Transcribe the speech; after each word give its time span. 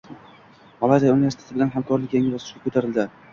Malayziya 0.79 1.11
universiteti 1.17 1.57
bilan 1.59 1.71
hamkorlik 1.75 2.17
yangi 2.19 2.33
bosqichga 2.39 2.65
ko‘tarilading 2.67 3.15